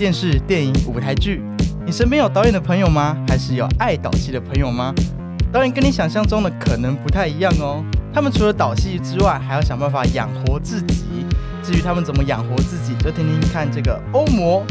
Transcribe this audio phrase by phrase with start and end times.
[0.00, 1.42] 电视、电影、舞台剧？
[1.84, 3.14] 你身边有导演的朋友吗？
[3.28, 4.94] 还是有爱导戏的朋友吗？
[5.52, 7.84] 导演跟你想象中的可能不太一样哦。
[8.10, 11.26] 他们除了导戏之外，还要想办法养活自己。
[11.62, 14.64] 至于他们怎么养活自己，就听听看这个欧魔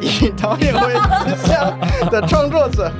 [0.00, 1.78] 以导演为志向
[2.10, 2.90] 的创作者，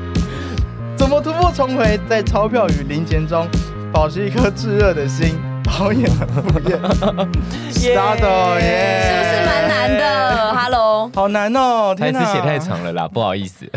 [0.97, 3.45] 怎么突破重围，在钞票与零钱中
[3.93, 5.35] 保持一颗炙热的心。
[5.79, 6.79] 导演的副业
[7.71, 8.21] ，start
[8.61, 10.55] 耶，是不是蛮难的
[11.15, 12.59] 好难哦，台词写太。
[12.59, 13.65] 长了啦， 不好意思。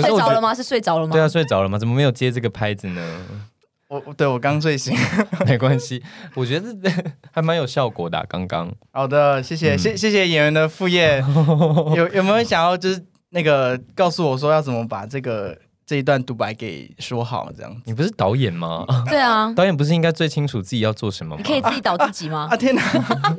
[0.00, 0.54] 睡着了吗？
[0.54, 1.12] 是睡着了吗？
[1.12, 1.78] 对啊，睡着了吗？
[1.78, 3.02] 怎么没有接这个拍子呢？
[3.88, 4.96] 我我对我刚睡醒。
[5.46, 6.02] 没关系，
[6.34, 6.90] 我觉得
[7.30, 11.22] 还蛮有效果的啊、刚刚好的，谢谢，谢谢谢演员的副业。
[11.96, 17.80] 有有没有想要就是那个告诉我说要怎么把这个这一段独白给说好这样子？
[17.84, 18.86] 你不是导演吗？
[19.08, 21.48] 对啊，导演不是应该最清楚自己要做什么吗你？
[21.48, 22.56] 可以自己导自己吗 啊？
[22.56, 22.82] 天哪，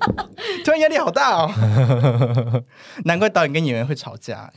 [0.63, 1.51] 突然压力好大哦。
[3.05, 4.51] 难怪导演跟演员会吵架。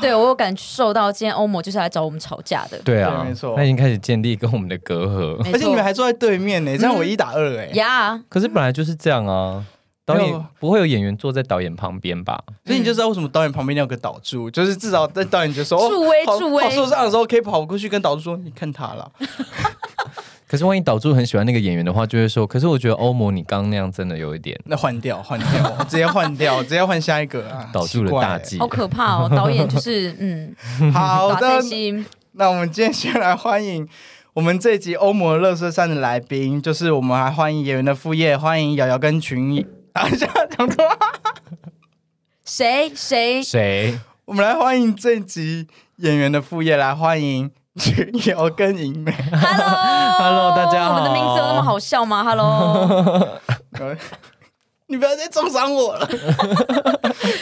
[0.00, 2.78] 对我有感受到，今天欧摩就是来找我们吵架的。
[2.84, 5.38] 对啊，对没错他已经开始建立跟我们的隔阂。
[5.52, 7.66] 而且你们错还坐在对面呢，这样我一打二哎。
[7.74, 9.64] 呀，可是本来就是这样啊，
[10.06, 12.42] 导没有演不会有演员坐在导演旁边吧？
[12.66, 19.10] 所以你就知道为什么导演旁边要有个导助， 就是至少在导演觉得说哦助威助威好受伤的时候，可以跑过去跟导助说：“你看他了。
[20.46, 27.68] 可是万一导助很喜欢那个演员的话，就会说：“可是我觉得欧摩你刚刚那样真的有一点”那换掉，换掉， 直接换掉，直接换下一个啊！
[27.72, 28.68] 导助了大奇忌好。
[28.68, 29.28] 可怕哦！
[29.34, 30.54] 导演就是嗯，
[30.92, 31.64] 好打的
[32.32, 33.88] 那我们今天先来欢迎
[34.34, 40.84] 我们这一集欧盟乐色山的来宾，就是我们还欢迎演员的副业，欢迎瑶瑶跟群等一下讲错。
[42.44, 42.92] 谁？
[42.96, 43.40] 谁？
[43.40, 43.98] 谁？
[44.24, 45.68] 我们来欢迎这集
[45.98, 49.12] 演员的副业，来欢迎群瑶跟银美。
[49.12, 53.40] ？Hello Hello，大家好我们的名字有那么好笑吗？Hello，
[54.88, 56.08] 你不要再重伤我了！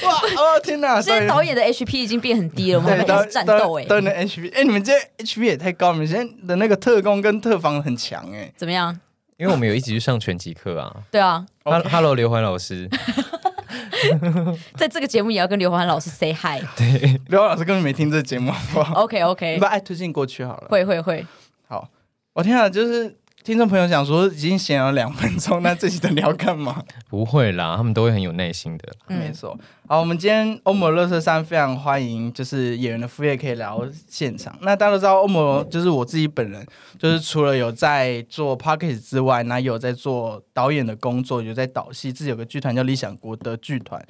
[0.04, 1.00] 哇哦天哪！
[1.00, 8.52] 现在导演的 HP 已经变很低了，我们还对战斗哎，导演的 HP，哎，你们这 HP 也太高了，你们现在的那个特工跟特防很强哎。
[8.54, 9.00] 怎么样？
[9.42, 11.03] 因为我们有一起去上拳击课啊。
[11.10, 12.88] 对啊，OK Hello，刘欢老师。
[14.78, 16.62] 在这个节目也要跟刘欢老师 say hi。
[16.78, 20.69] 对刘老师根本没听这节目，好不好？OK 你 OK，把爱推进过去好了。
[20.69, 21.26] 会会会，
[21.66, 21.88] 好，
[22.34, 26.80] 我天啊，就是听众朋友想说已经闲聊两分钟， 那这集的聊干嘛？
[27.08, 28.92] 不会啦，他们都会很有耐心的。
[29.08, 29.58] 嗯，没错。
[29.88, 34.56] 好，我们今天欧摩乐色山非常欢迎，就是演员的副业可以来到现场。
[34.60, 36.64] 那大家都知道，欧摩就是我自己本人，
[36.97, 44.00] 就是除了有在做 p o c k e t 之外，那也有在做导演的工作，有在导戏，自己有个剧团叫理想国的剧团。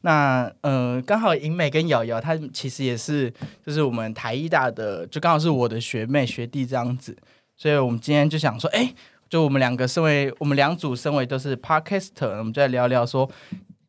[0.00, 3.32] 那呃，刚好银美跟瑶瑶，她其实也是
[3.64, 7.16] 就是我们台艺大的，就刚好是我的学妹学弟这样子，
[7.60, 8.94] 所以我们今天就想说，哎、
[9.28, 13.30] 就我们两个身为我们两组身为都是 podcaster，我们就来聊聊说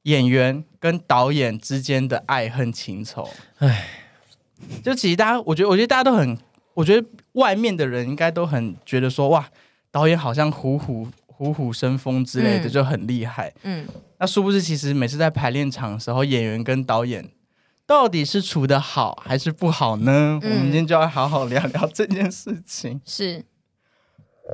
[0.04, 3.30] 演员跟导演之间的爱恨情仇。
[3.60, 3.88] 哎，
[4.84, 6.38] 就其实大家，我觉得，我觉得大家都很，
[6.74, 9.48] 我觉得外面的人应该都很觉得说，哇，
[9.90, 13.54] 导演好像虎虎虎虎生风之类的，嗯就很厉害。
[13.64, 13.88] 嗯，
[14.20, 17.32] 那殊不知，其实每次在排练场的时候，演员跟导演
[17.86, 20.38] 到底是处的好还是不好呢？
[20.44, 23.00] 嗯我们今天就要好好聊聊这件事情。
[23.06, 23.46] 是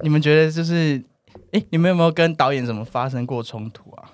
[0.04, 1.04] 你们觉得就是，
[1.52, 4.12] 哎，你们有没有跟导演怎么发生过冲突啊？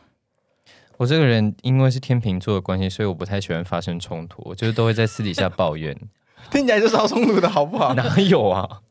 [0.98, 5.98] 我这个人因为是天秤座的关系，所以我不太喜欢发生冲突，我就是都会在私底下抱怨。
[6.52, 7.94] 听起来就是好冲突的好不好？
[7.96, 8.82] 哪有啊？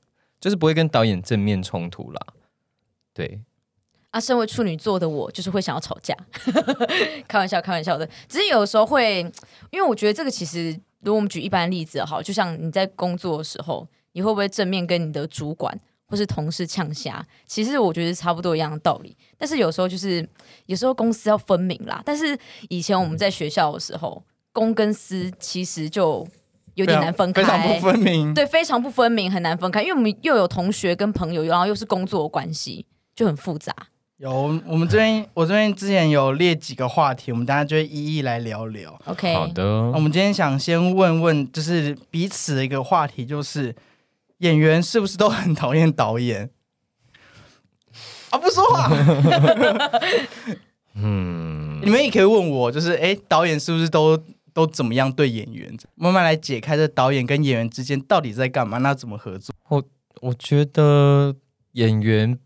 [0.41, 2.21] 就是不会跟导演正面冲突啦。
[3.15, 3.41] 对，
[4.11, 6.17] 啊，身为处女座的我，就是会想要吵架，
[7.29, 8.09] 开玩笑，开玩笑的。
[8.29, 9.21] 只是有时候会，
[9.71, 15.79] 因为我觉得这个其实，如果我们举一般例子好，就像你在工作的时候，你会不会正面跟你的主管
[16.13, 17.27] 或是同事呛虾？
[17.47, 19.17] 其实我觉得差不多一样的道理。
[19.39, 20.29] 但是有时候就是，
[20.67, 22.03] 有时候公司要分明啦。
[22.05, 22.39] 但是
[22.69, 24.23] 以前我们在学校的时候，
[24.53, 26.29] 公跟私其实就
[26.75, 28.35] 有点难分开，非常不分明。
[28.35, 32.85] 对，非常不分明，很难分开，因为我们又有同学跟朋友，然后又是工作的关系，
[33.17, 33.75] 就很复杂。
[34.19, 34.31] 有
[34.67, 38.97] 我们这边，我这边之前有列几个话题，我们大家就会一一来聊聊。
[39.07, 43.75] OK，好的我，们今天想先问问，就是彼此的一个话题，就是
[44.43, 46.51] 演员是不是都很讨厌导演？
[48.31, 48.91] 啊，不说话。
[50.95, 54.21] 嗯，你们也可以问我，就是哎，导演是不是都
[54.53, 55.73] 都怎么样对演员？
[55.95, 58.79] 慢慢来解开这导演跟演员之间到底在干嘛？
[58.79, 59.55] 那怎么合作？
[60.21, 61.35] 我觉得
[61.73, 62.37] 演员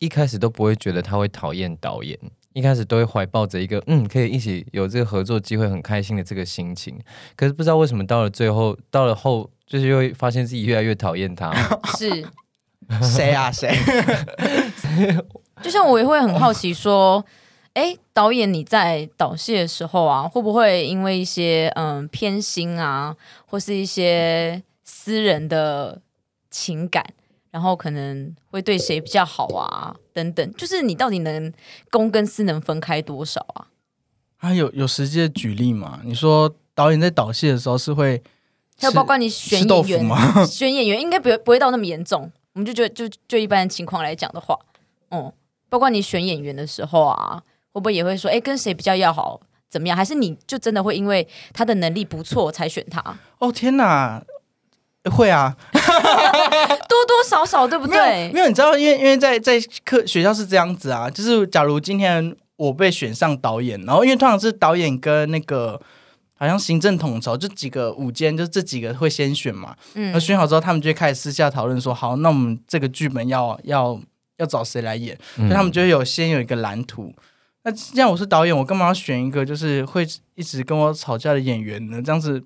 [0.00, 2.18] 一开始都不会觉得他会讨厌导演，
[2.54, 6.98] 一开始都会怀抱着一个嗯，可以一起有这个合作机会，很开心的这个心情。
[7.36, 11.52] 可是不知道为什么到了最后，到了后，就是又会发现自己越来越讨厌他。
[11.96, 12.26] 是，
[13.00, 13.72] 谁啊谁？
[15.62, 17.24] 就像我也会很好奇说，
[17.74, 23.14] 哎，导演你在导戏的时候啊，会不会因为一些嗯偏心啊，
[23.46, 26.02] 或是一些私人的
[26.50, 27.06] 情感，
[27.52, 31.52] 然后可能会对谁比较好啊，等等，就是你到底能
[31.90, 33.68] 公跟私能分开多少啊？
[34.38, 36.00] 啊，有有实际的举例吗？
[36.02, 38.20] 你说导演在导戏的时候是会
[38.80, 40.16] 还有包括你选豆演员？
[40.46, 42.30] 选演员应该不会不会到那么严重。
[42.54, 44.58] 我们就觉得就就一般的情况来讲的话，
[45.10, 45.32] 嗯，
[45.68, 47.40] 包括你选演员的时候啊，
[47.72, 49.96] 会不会也会说，哎，跟谁比较要好，怎么样？
[49.96, 53.02] 还是你就真的会因为他的能力不错才选他？
[53.38, 54.20] 哦天哪，
[55.12, 58.40] 会啊， 多多少少对不对没？
[58.40, 65.80] 有，你知道，因为因为在在课学校是这样子啊，就是假如今天我被选上导演，然后因为通常是导演跟那个
[66.40, 74.00] 好像行政统筹，就几个午间，就这几个会先选嘛，嗯那选好之后，他们就会开始私下讨论说，好，那我们这个剧本要要
[74.38, 77.14] 要找谁来演，所以他们就会有先有一个蓝图。
[77.62, 82.00] 那这样我是导演，我干嘛要选一个就是会一直跟我吵架的演员呢？
[82.00, 82.42] 这样子，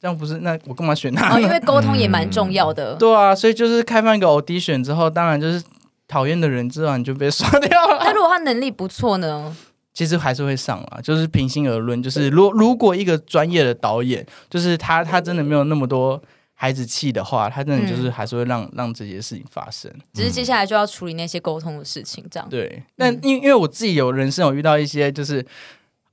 [0.00, 1.34] 这样不是那我干嘛选他？
[1.34, 2.94] 哦，因为 沟通也蛮重要的。
[2.94, 5.60] 对啊，所以就是开放一个 audition 之后，当然就是
[6.06, 7.98] 讨厌的人之后你就被刷掉了。
[8.04, 9.56] 那如果他能力不错呢？
[9.94, 16.20] 其实还是会上啊，就是平心而论，就是如如果一个专业的导演，就是他他真的没有那么多
[16.52, 19.90] 孩子气的话，他真的就是还是会让、让这些事情发生。
[20.12, 22.46] 只是接下来就要处理那些沟通的事情，这样。
[22.50, 25.46] 对，那因因为我自己有人生有遇到一些就是。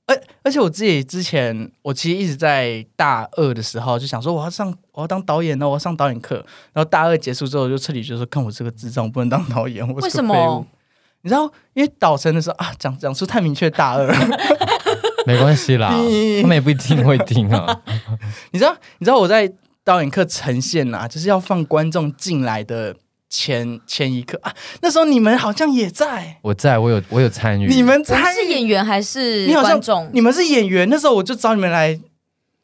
[0.08, 6.36] 而而且我自己之前，我其实一直在大二的时候就想说，我要上，我要当导演呢，我要上导演课。
[6.74, 10.66] 然后大二结束之后，就彻底就说，看我这个智障，我不能当导演，我为什么？
[11.24, 14.16] 你知道，因为导成的时候啊，讲讲出太明确大二了。
[15.28, 15.90] 没关系啦，
[16.42, 17.82] 他们也不一定会听啊。
[18.52, 19.52] 你知道，你知道我在
[19.84, 22.96] 导演课呈现啊，就是要放观众进来的
[23.30, 24.52] 前前一刻啊，
[24.82, 30.10] 那时候你们好像也在，我在我有我有参与，你们我们参与是演员还是你好像观众？
[30.12, 32.00] 你们是演员，那时候我就找你们来，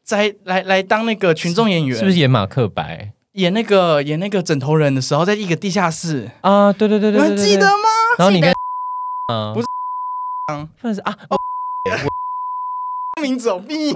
[0.03, 6.73] 在来来当那个群众演员，是不是演马克白演那个演那个枕头人的时候，在一个地下室，啊？
[6.73, 7.89] 对对对你对对对，对们记得吗？
[8.17, 8.55] 然后你跟记
[9.27, 9.67] 啊不是
[10.81, 11.15] 算是啊，
[13.21, 13.95] 名字有逼。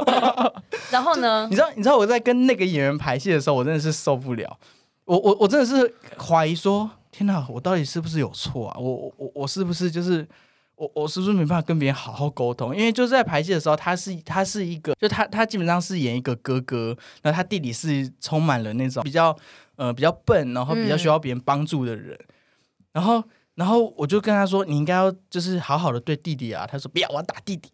[0.90, 1.56] 然后呢 你？
[1.56, 4.58] 知道，你知道我在跟那个演员排戏的时候，我真的是受不了。
[5.04, 8.78] 我我我真的是怀疑说，天哪，我到底是不是有错啊？
[8.78, 10.26] 我我我我是不是就是
[10.76, 12.74] 我我是不是没办法跟别人好好沟通？
[12.74, 19.36] 因为就是在排戏的时候，他是他是一个，就他他基本上是演一个哥哥，然后他弟弟是充满了那种比较
[19.76, 22.18] 呃比较笨，然后比较需要别人帮助的人，
[22.92, 23.22] 然后。
[23.54, 27.70] 然后我就跟他说：“你应该要就是好好的对弟弟啊。”他说：“不要，我要打弟弟。”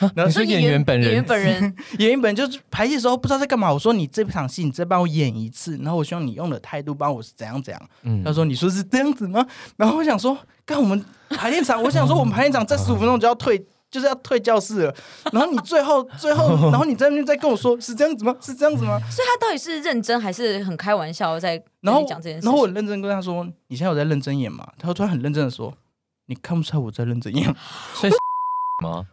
[0.00, 3.72] 然后你说演员本人演员本人 演员本人就是排戏的时候不知道在干嘛。
[3.72, 7.88] 我说你这场戏你再帮我演一次，然后我希望你用的态度帮我是怎样怎样。
[8.02, 9.46] 嗯他说你说是这样子吗？
[9.76, 14.94] 然后我想说，干我们排练场，我想说我们排练场在十五分钟就要退，就是要退教室了。
[15.32, 18.34] 然后你最后 最后，然后你在那边再跟我说是这样子吗？
[18.40, 18.98] 是这样子吗？
[19.10, 22.46] 所以他到底是认真还是很开玩笑在跟然后你讲这件事情？
[22.46, 24.66] 然后我很认真跟他说，你现在有在认真演吗？
[24.78, 25.72] 他突然很认真的说，
[26.26, 27.54] 你看不出来我在认真演。
[27.94, 28.12] 所以
[28.84, 29.06] 吗？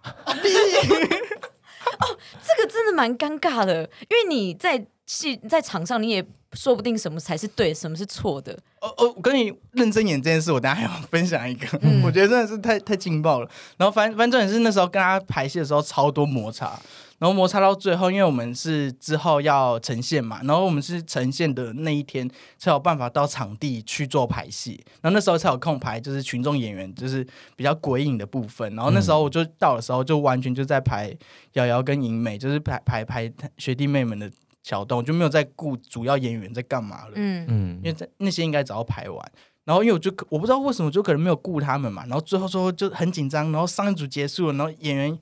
[2.42, 8.58] 这个真的蛮尴尬的，因为你在戏在场上，你也说不定什么才是对，什么是错的。
[8.82, 13.50] 哦哦，我跟你认真演这件事，我等一下还要分享一个，嗯 我觉得真的是太太劲爆了。
[13.78, 16.80] 然后反反正也是那时候跟他排戏的时候超多摩擦，
[17.18, 28.76] 然后摩擦到最后，因为我们是之后要呈现嘛，然后我们是呈现的那一天才有办法到场地去做排戏，然后那时候才有空排就是群众演员，就是比较鬼影的部分。
[28.76, 31.12] 然后那时候我就到的时候，就完全就在排
[31.54, 34.30] 瑶瑶跟银美，就是排排排学弟妹们的
[34.66, 37.12] 小动，就没有在顾主要演员在干嘛了。
[37.14, 39.32] 嗯，嗯因为在那些应该早要排完。
[39.64, 45.20] 然后因为我就我不知道为什么就可能没有顾他们嘛，然后最后说就很紧张，然后上一组结束了，然后演员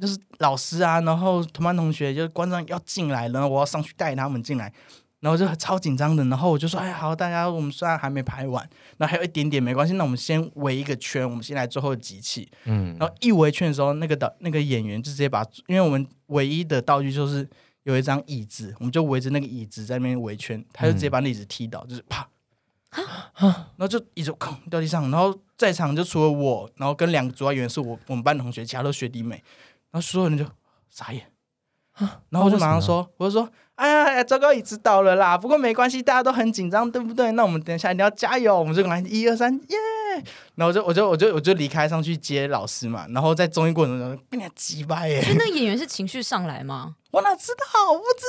[0.00, 4.72] 就是老师啊，然后同班同学就是观众要进来了，然后我要上去带他们进来，
[5.20, 17.48] 然后就超紧张的，然后我就说哎好，大家我们虽然还没排完，那还有一点点没关系，那我们先围一个圈，我们先来最后的集气，嗯然后一围圈的时候，那个导那个演员就直接把，因为我们唯一的道具就是
[17.84, 22.28] 有一张椅子，我们就围着那个椅子在那边围圈，他就直接把那椅子踢倒，就是啪，
[23.36, 29.42] 然后就椅子哐掉地上，然后在场就除了我，然后跟两个主要演员是我我们班同学，其他都学弟妹，
[29.90, 30.44] 然后所有人就
[30.88, 31.26] 傻眼。
[32.30, 35.36] 然后我就马上说，我就说，哎呀哎呀，糟糕，椅子倒了啦！
[35.36, 37.30] 不过没关系，大家都很紧张，对不对？
[37.32, 39.76] 那我们等一下一定要加油，我们就赶快一二三，耶！
[40.54, 45.22] 然后我就我就我就我就离开上去接老师嘛，然后在综艺过程中被人家击败耶！
[45.22, 46.96] 所以那个演员是情绪上来吗？
[47.12, 47.92] 我哪知道？
[47.92, 48.24] 我不知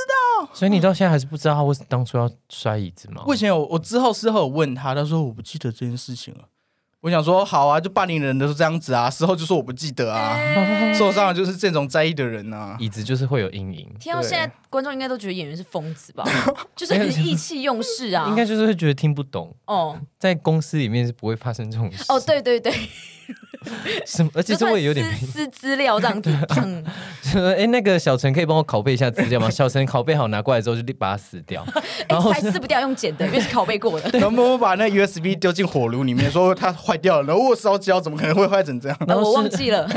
[0.45, 0.49] 道。
[0.53, 3.23] 所以你到现在还是不知道他为当初要摔椅子吗？
[3.25, 6.41] 我以前有，我之后事后有问他，他说我不记得这件事情了。
[7.03, 10.39] 我想说，好啊，就霸凌人的都这样子啊，事后就说我不记得啊，
[10.93, 12.77] 受伤的就是这种在意的人啊。
[12.79, 16.23] 椅子就是会有阴影，听到对现在观众应该都觉得演员是疯子吧？
[16.77, 18.27] 就是很意气用事啊。
[18.29, 22.05] 应该就是会觉得听不懂，哦在公司里面是不会发生这种事。
[22.07, 22.71] 哦，对对对，
[24.05, 24.29] 什么？
[24.33, 26.29] 而且我也有点撕撕资料这样子，
[27.57, 29.49] 哎，那个小陈可以帮我拷贝一下资料吗？
[29.49, 31.65] 小陈拷贝好拿过来之后就立把它撕掉，
[32.07, 34.09] 然后撕不掉，用剪的，因为是拷贝过的。
[34.19, 38.97] 然后默默把那 USB 丢进火炉里面，说它坏掉了，然后我烧焦，怎么可能会坏成这样？
[39.07, 39.87] 然后我忘记了，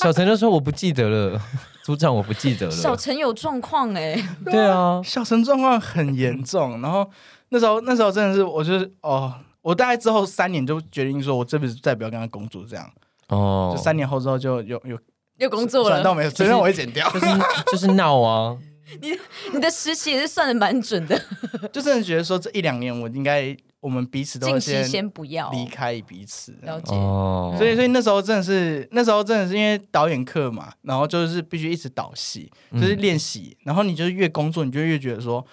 [0.00, 1.40] 小陈就说我不记得了，
[1.82, 2.96] 组长我不记得了小了。
[2.96, 7.08] 陈有状况哎，对啊，小陈状况很严重，然后
[7.48, 12.92] 那时候那时候真的是，我就是哦，我大概之后三年就决定说，我这辈子再不要跟他工作，这样。
[13.28, 14.98] 哦就，三年后之后就有有
[15.38, 15.90] 有工作了。
[15.96, 17.26] 算到没有，虽然我会剪掉，就是
[17.72, 18.58] 就是闹啊，
[19.00, 19.16] 你
[19.54, 21.18] 你的实习也是算的蛮准的，
[21.72, 26.52] 就真的觉得说这一两年我应该我们彼此都先先不要离开彼此。
[26.62, 26.94] 了解。
[26.94, 35.44] 哦，所以，所以那时候真的是，那时候真的是因为导演课嘛，然后就是必须一直导戏，就是练习，然后你就是越工作，你就越觉得说，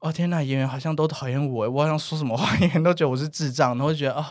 [0.00, 4.24] 哦天呐，演员好像都讨厌我，我好像说什么话， 演员都觉得我是智障，然后就觉得哦，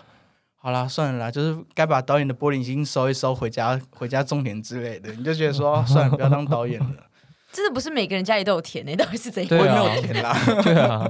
[0.56, 7.04] 好啦，算了啦，就是该把导演的玻璃心收一收，回家回家种田之类的，你就觉得说，哦算了，不要当导演了，
[7.52, 9.60] 真的不是每个人家里都有田诶，到底是怎样？
[9.60, 11.06] 我没有田啦， 对啊，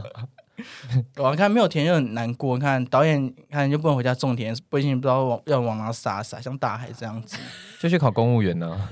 [1.18, 7.38] 我看没有田就很难过，看导演看就不能回家种田，不一定不知道往要往哪撒撒，像大海这样子，
[7.80, 8.90] 就去考公务员呢、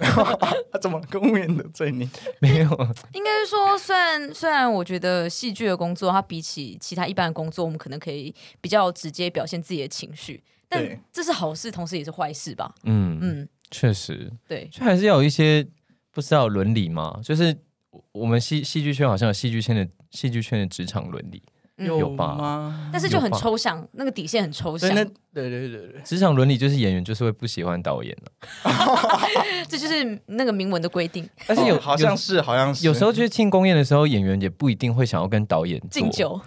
[0.71, 2.09] 他 怎么公务员的罪名？
[2.39, 2.69] 没有，
[3.13, 12.73] 应该是说，虽然虽然我觉得戏剧的工作，它比起其他一般的工作，我们可能可以比较直接表现自己的情绪，但这是好事，同时也是坏事吧？
[12.83, 15.65] 嗯嗯，嗯，确实，对，就还是要有一些
[16.11, 17.57] 不知道伦理嘛，就是
[17.89, 22.35] 我我们戏戏剧圈好像有戏剧圈的戏剧圈的职场伦理，嗯有吧？
[22.35, 22.89] 吗？
[22.91, 25.03] 但是就很抽象，那个底线很抽象，那
[25.33, 28.71] 对对对对，职场伦理就是演员就是会不喜欢导演了、
[29.67, 31.27] 这就是那个明文的规定。
[31.45, 32.85] 但是有、哦好像是好像是。
[32.85, 36.39] 有时候就是庆功宴的时候，演员也不一定会想要跟导演敬酒，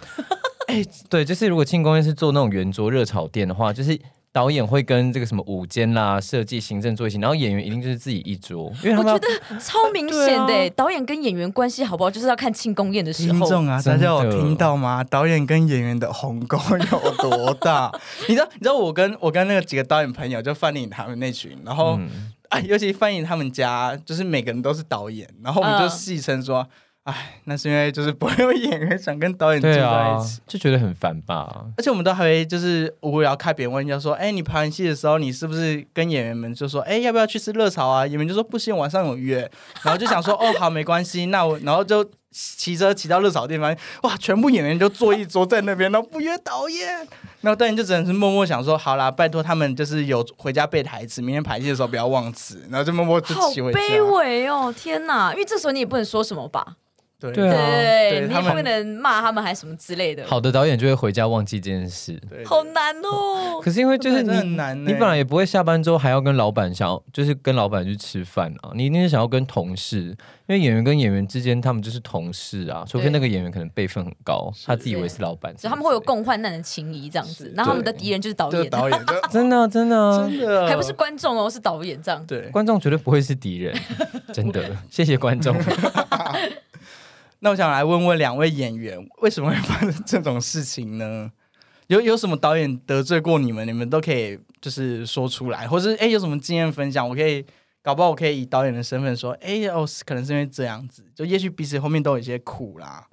[1.09, 3.99] 对，就是如果庆功宴是做那种圆桌热炒店的话，就是
[4.31, 13.39] 导演会跟这个什么舞监啦、设计、行政坐一起，然后演员一定就是自己一桌，因为他们我觉得超明显的、欸导演跟演员关系好不好，就是要看庆功宴的时候。
[13.39, 15.03] 听众啊，大家有听到吗？
[15.03, 16.59] 导演跟演员的鸿沟
[16.91, 17.91] 有多大？
[18.29, 18.47] 你知道？
[18.53, 26.67] 你知道我跟我跟那个几个导演朋友，就范丽颖他们那群，然后嗯哎，尤其范颖他们家，就是每个人都是导演，然后我们就嗯戏称说，
[27.09, 31.65] 哎，那是因为就是不会有演员想跟导演住在一起。，就觉得很烦吧。
[31.77, 38.05] 而且我们都还会就是无聊开别人玩笑说，哎，你排完戏的时候，你是不是跟演员们就说，哎，要不要去吃热炒啊？
[38.05, 39.39] 演员就说不行，晚上有约。
[39.83, 47.07] 然后就想说， 哦，好，没关系，那我然后就骑车骑到热炒店，发现哇，全部演员就坐一桌在那边，然后不约导演。
[47.41, 52.61] 然后导演就只能是默默想说，好啦，拜托他们就是有回家背台词，明天排戏的时候不要忘词。
[52.69, 53.79] 然后就默默就好骑回家。
[53.79, 54.73] 卑微哦！
[54.77, 56.75] 天哪，因为这时候你也不能说什么吧？
[57.19, 57.31] 对。
[57.31, 57.55] 对啊。
[58.09, 62.19] 对，你也不能骂他们还什么之类的，好的导演就会回家忘记这件事。
[62.29, 62.43] 对。
[62.45, 63.59] 好难哦。
[63.63, 64.91] 可是因为就是你很难欸。
[64.91, 70.15] 你本来也不会下班之后还要跟老板想要，就是跟老板去吃饭啊，你一定是想要跟同事，因
[70.47, 78.99] 为演员跟演员之间他们就是同事啊，除非那个演员可能辈分很高，他自以为是老板，所以他们会有共患难的情谊这样子，然后他们的敌人就是导演，就是导演，
[79.29, 79.59] 真的。
[79.59, 80.19] 啊真的啊。
[80.19, 82.25] 真的还不是观众哦，是导演这样。
[82.25, 82.49] 对。
[82.49, 83.75] 观众绝对不会是敌人，
[84.33, 85.55] 真的，谢谢观众。
[87.39, 91.31] 那我想来问问两位演员，为什么会发生这种事情呢？
[91.87, 97.43] 有有什么导演得罪过你们，你们都可以就是说出来，或是哎有什么经验分享，我可以
[97.81, 103.07] 搞不好我可以以导演的身份说，哎哦，可能是因为这样子，就也许彼此后面都有一些苦啦。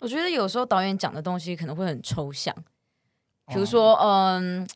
[0.00, 2.54] 我觉得有时候导演讲的东西可能会很抽象，
[3.46, 4.68] 比如说，嗯，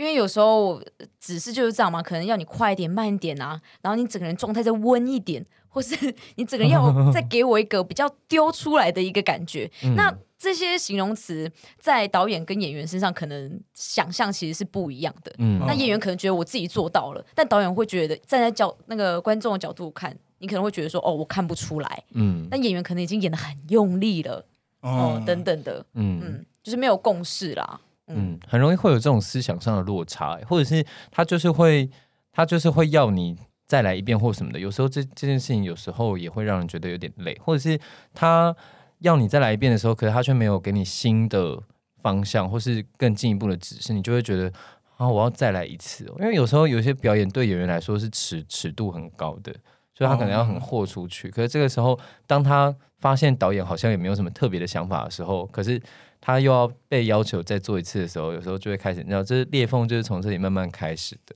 [0.00, 0.82] 因为有时候
[1.18, 5.94] 指示就是这样嘛，可能要你快一点、慢一点啊，然后你整个人状态再温一点，或是
[6.36, 9.70] 你整个人要 再给我一个比较丢出来的一个感觉。
[9.84, 15.30] 嗯那这些形容词在导演跟演员身上可能想象其实是不一样的。
[15.36, 22.02] 嗯那演员可能觉得我自己做到了，但导演会觉得站在角那个观众的角度看，你可能会觉得说，哦，我看不出来。
[22.14, 24.42] 嗯但演员可能已经演的很用力了，
[24.80, 25.84] 哦，等等的。
[25.92, 27.78] 嗯嗯，就是没有共识啦。
[28.14, 31.88] 嗯，很容易会有这种思想上的落差，或者是他就是会
[32.32, 33.36] 他就是会要你
[33.66, 34.58] 再来一遍或什么的。
[34.58, 37.78] 有时候这这件事情有时候也会让人觉得有点累，或者是
[38.12, 38.54] 他
[38.98, 41.58] 要你再来一遍的时候，可是他却没有给你新的
[42.02, 44.52] 方向或是更进一步的指示，你就会觉得
[44.96, 46.16] 啊，我要再来一次、哦。
[46.18, 49.52] 因为有时候有些表演对演员来说是尺尺度很高的，
[49.94, 51.30] 所以他可能要很豁出去。
[51.30, 55.80] 可是这个时候，当他发现导演好像也没有什么特别的想法的时候，可是
[56.20, 61.34] 他又要被要求再做一次的时候，有时候就会开始，你知道，这裂缝就是从这里慢慢开始的，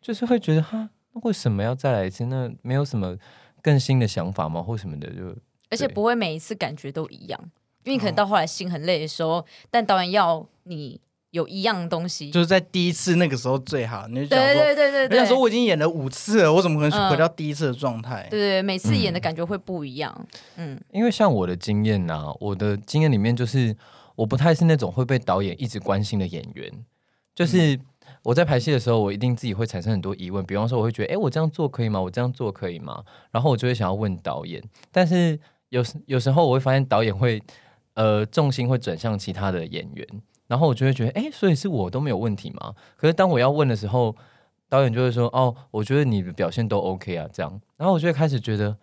[0.00, 2.24] 就是会觉得哈，那为什么要再来一次？
[2.26, 3.16] 那没有什么
[3.60, 4.62] 更新的想法吗？
[4.62, 5.36] 或什么的，就
[5.70, 7.40] 而且不会每一次感觉都一样，
[7.84, 18.26] 因为你可能到后来心很累的时候，但导演要你有一样东西，就是在第一次那个时候最好，你就想对说，对对对对，我想说我已经演了五次了，我怎么可能嗯回到第一次的状态？
[18.30, 20.26] 对对，每次演的感觉会不一样。
[20.56, 23.76] 嗯，因为像我的经验呐、我的经验里面就是，
[24.20, 26.72] 我不太是那种会被导演一直关心的演员，
[27.34, 27.78] 就是。
[28.22, 31.98] 我在排戏的时候，我一定自己会产生很多疑问，比方说，我会觉得，哎，我这样做可以吗？
[31.98, 33.02] 我这样做可以吗？
[33.30, 34.62] 然后我就会想要问导演，
[34.92, 35.38] 但是
[35.70, 37.40] 有时有时候我会发现导演会，
[37.94, 40.06] 呃，重心会转向其他的演员，
[40.48, 42.74] 然后我就会觉得，哎，所以是我都没有问题吗？
[42.96, 44.14] 可是当我要问的时候，
[44.68, 48.76] 导演就会说，哦，我觉得你的表现都 OK 啊，这样，然后我就会开始觉得，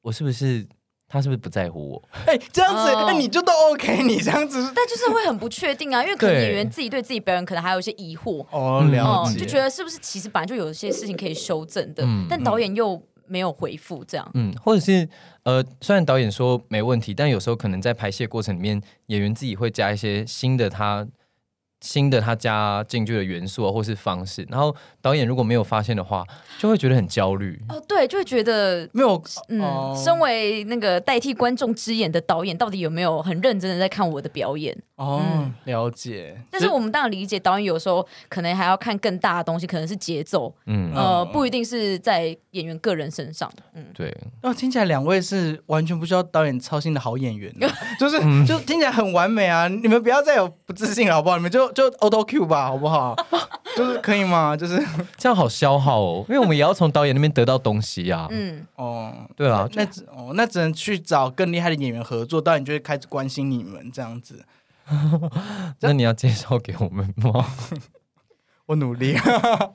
[0.00, 0.66] 我是不是
[1.08, 2.02] 他是不是不在乎我？
[2.26, 3.06] 哎、这样子，哦。
[3.06, 4.60] 哎、你就都 OK，你这样子。
[4.74, 14.30] 但就是会很不确定啊，因为可能演员自己对自己表演可能还有一些疑惑，哦，就觉得是不是其实本来就有一些事情可以修正的，嗯但导演又没有回复，这样。
[14.34, 15.08] 嗯，或者是
[15.44, 21.06] 呃，虽然导演说没问题，但有时候可能在排戏过程里面，演员自己会加一些新的他
[21.86, 26.24] 新的他加进去的元素啊，或是方式，然后导演如果没有发现的话，
[26.58, 27.56] 就会觉得很焦虑。
[27.68, 28.88] 哦，对，就会觉得。
[28.92, 34.76] 没有，嗯，哦身为那个代替观众之眼的导演，到底有没有很认真的在看我的表演？
[34.96, 43.50] 哦，嗯了解，但是我们当然理解，导演有时候可能还要看更大的东西，可能是节奏，嗯，呃，嗯不一定是在演员个人身上。
[43.74, 47.68] 嗯，对，哦，听起来两位是完全不需要导演操心的好演员呢，
[48.00, 49.68] 就是、嗯就听起来很完美啊！
[49.68, 51.36] 你们不要再有不自信了，好不好？
[51.36, 53.14] 你们就就 auto Q 吧，好不好？
[53.76, 54.56] 就是可以吗？
[54.56, 54.82] 就是
[55.18, 58.26] 这样好消耗哦，因为我们也要从导演那边得到东西啊。
[58.30, 64.42] 嗯，哦，对啊，那只哦，那只能去找更厉害的演员合作，导演就会开始关心你们这样子。
[65.80, 67.44] 那你要介绍给我们吗？
[68.64, 69.14] 我努力，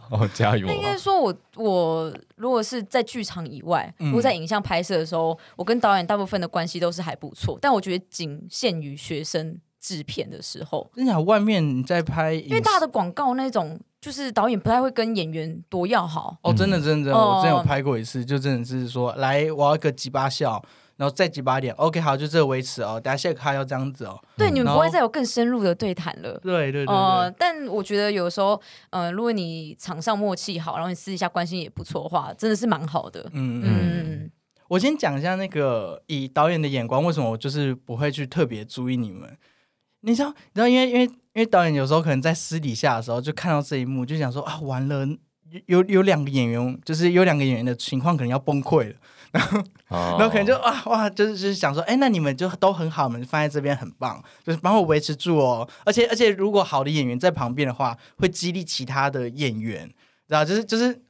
[0.10, 0.98] 哦，加油那应该啊！
[0.98, 16.38] 说我我如果是在剧场以外，嗯如果在影像拍摄的时候，我跟导演大部分的关系都是还不错，但我觉得仅限于学生制片的时候，真假外面你在拍，因为大的广告那种，就是导演不太会跟演员多要好。
[16.44, 20.64] 哦，真的真的，真的哦我之前有拍过一次，就真的是说，来，我要一个几巴笑，
[20.98, 24.22] 然后再几把点，OK，好，就这个维持哦，等下下卡要这样子哦。
[24.38, 26.40] 对，你们不会再有更深入的对谈了。
[26.44, 33.22] 对对对对，呃，但我觉得有时候，呃，如果你场上默契好，然后你私底下关系也不错的话，真的是蛮好的。
[33.34, 33.66] 嗯嗯。
[33.66, 34.32] 嗯，
[34.68, 39.30] 我先讲一下那个以导演的眼光，为什么我就是不会去特别注意你们。
[40.02, 45.08] 你知道，你知道，因为因为因为导演有时候可能在私底下的时候就看到这一幕，就想说啊，完了，
[45.68, 48.96] 有有两个演员，就是有两个演员的情况可能要崩溃了，
[49.32, 55.68] 然后然后可能就啊哇，就是就是想说，哎，那你们就都很好，你们放在这边很棒，就是帮我维持住哦。
[55.86, 59.88] 而且而且，如果好的演员在旁边的话，会激励其他的演员，
[60.28, 60.44] 知道？
[60.44, 61.02] 就是就是。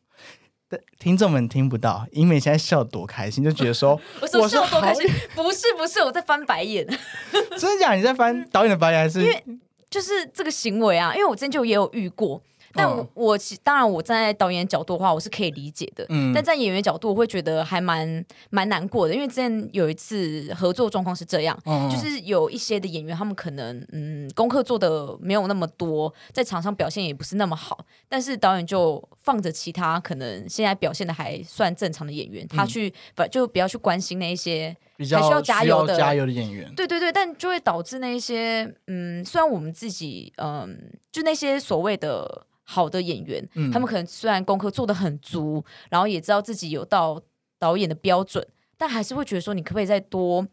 [1.00, 5.06] 听众们听不到，英美现在笑多开心，就觉得说 我说笑多开心，
[5.36, 6.86] 不是不是，我在翻白眼，
[7.58, 7.96] 真的假的？
[7.98, 9.22] 你在翻导演的白眼还是？
[9.22, 9.44] 因为
[9.90, 12.42] 就是这个行为啊，因为我之前就也有遇过。
[12.74, 13.10] 但我、嗯。
[13.14, 16.06] 我其当然我站在导演角度的话，我是可以理解的。
[16.10, 16.32] 嗯。
[16.34, 36.72] 但在演员角度，我会觉得还蛮蛮难过的，因为之前有一次合作状况是这样，嗯就是有一些的演员，他们可能嗯功课做的没有那么多，在场上表现也不是那么好，但是导演就放着其他可能现在表现的还算正常的演员，他去不就不要去关心那一些比较还需要加油的加油的演员。
[36.76, 47.20] 对对对，但就会导致那些嗯，虽然我们自己嗯，就那些所谓的好的演员，嗯他们可能虽然功课做得很足，然后也知道自己有到
[47.58, 50.48] 导演的标准，但还是会觉得说，你可不可以再多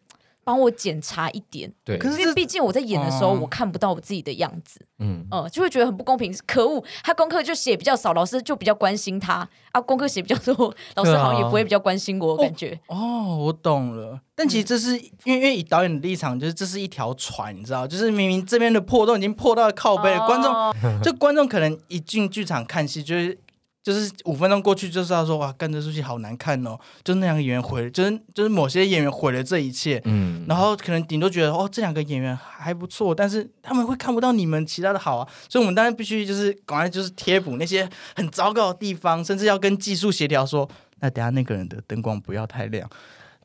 [0.48, 1.70] 帮我检查一点？
[1.84, 6.34] 对，可是这因为毕竟我在演的时候，哦我看不到我自己的样子，嗯，呃，就会觉得很不公平。
[6.46, 12.80] 可恶，他功课就写比较少，老师就比较关心他啊；功课写比较多，老师好像也不会比较关心我，感觉。
[12.86, 14.18] 哦，我懂了。
[14.34, 23.36] 但嗯其实这是、因为因为以导演的立场，就是这是一条船，你知道，就是明明这边的破洞已经破到靠背了，观众哦就观众可能一进剧场看戏，就是
[23.88, 40.68] 就是五分钟过去就是他说哇，干这出戏好难看哦，就是那两个演员毁了，就是就是某些演员毁了这一切，嗯，然后可能顶多觉得哦，这两个演员还不错，但是他们会看不到你们其他的好啊，所以我们当然必须就是赶快就是贴补那些很糟糕的地方，甚至要跟技术协调说，
[41.00, 42.86] 那等下那个人的灯光不要太亮，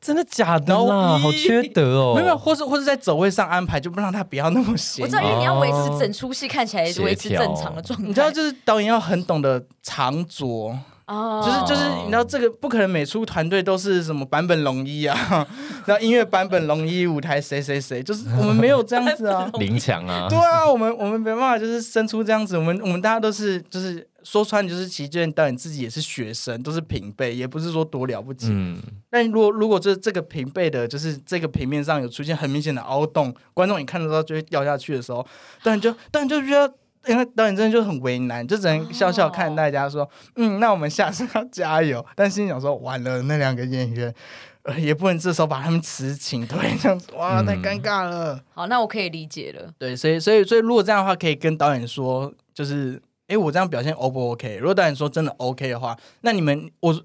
[0.04, 0.76] 真的假的？
[0.76, 2.12] 好缺德哦！
[2.14, 8.06] 没有，没有或是或是在走位上安排，就不让他不要那么闲我知道，因为你要维哦持整出戏看起来维持正常的状态。
[8.06, 15.16] 你知道，就是导演要很懂得藏拙，哦，就是就是你知道这个不可能每出团队都是什么版本龙一啊，
[15.86, 19.50] 然后音乐版本龙一，舞台谁谁谁，就是我们没有这样子啊。
[19.58, 22.58] 林强啊对，啊，我们我们没办法，就是生出这样子。
[22.58, 28.48] 我们我们大家都是就是说穿，就是其实就连导演自己也是学生，都是平辈，也不是说多了不起。
[28.50, 28.76] 嗯，
[29.08, 35.24] 但如果如果这这个平辈的，就是这个平面上有出现很明显的凹洞，观众一看得到就会掉下去的时候，
[35.62, 36.74] 导演就导演就觉得。
[37.06, 42.02] 因为导演真的就很为难，就只能笑笑看大家说，嗯，那我们下次要加油。
[42.16, 44.14] 但心里想说，完了，那两个演员，
[44.62, 48.40] 呃，也不能这时候把他们辞请退，这样子，哇，嗯太尴尬了。
[48.54, 49.70] 好，那我可以理解了。
[49.76, 54.56] 对，所以所以所以如果这样的话，可以跟导演说，就是，诶，我这样表现 O 不 OK？
[54.56, 57.04] 如果导演说真的 OK 的话，那你们我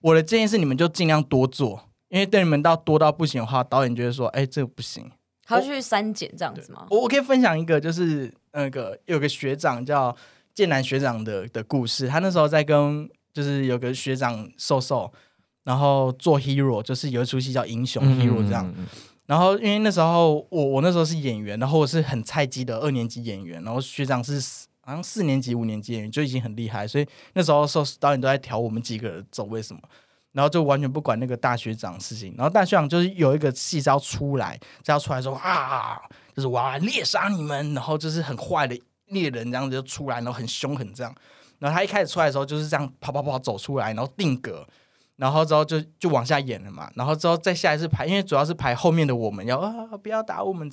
[0.00, 5.10] 我的建议是，你们就尽量多做，因为对你们到多到不行的话，导演就会说，诶，这个不行。
[5.44, 6.86] 他要去删减这样子吗？
[6.90, 10.14] 我我可以分享一个，就是那个有个学长叫
[10.54, 15.12] 剑南学长的的故事，他那时候在跟就是有个学长瘦瘦，
[15.64, 18.66] 然后做 hero，就是有一出戏叫英雄 hero 这样。
[18.68, 18.86] 嗯，嗯
[19.26, 27.64] 然后因为那时候我我那时候是演员，然后我是很菜鸡的二年级演员，然后学长是四好像四年级五年级就已经很厉害，所以那时候
[28.00, 29.80] 导演都在调我们几个走位什么，
[30.32, 32.34] 然后就完全不管那个大学长的事情。
[32.36, 36.00] 然后大学长就是有一个戏招出来，是要出来说啊，
[36.34, 41.14] 就是我猎杀你们，然后就是很坏的猎人这样子就出来，然后很凶狠这样。
[41.60, 44.66] 然后他一开始出来的时候就是这样跑跑跑走出来，然后定格，
[45.14, 46.90] 然后之后就就往下演了嘛。
[46.96, 50.68] 然后之后再下一次排，因为主要是排后面的我们要啊不要打我们。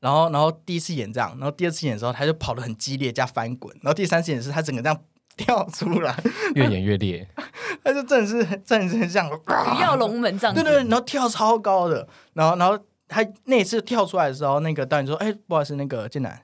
[0.00, 5.02] 然后然后第一次演这样，然后第二次演的时候他就跑得很激烈加翻滚，然后第三次演是他整个这样
[5.36, 6.16] 跳出来，
[6.54, 7.28] 越演越烈，
[7.84, 10.62] 他就真的是真的是像鱼跃龙门这样子。
[10.62, 12.78] 对对，然后跳超高的，然后然后
[13.08, 16.42] 他那一次跳出来的时候，那个导演说：“哎，不好意思，那个建南，